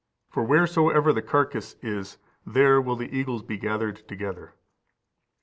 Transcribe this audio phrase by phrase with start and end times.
[0.31, 4.53] For wheresoever the carcase is, there will the eagles be gathered together."15481548 Matt.